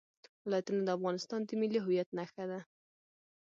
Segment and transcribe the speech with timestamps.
[0.45, 2.59] ولایتونه د افغانستان د ملي هویت نښه ده.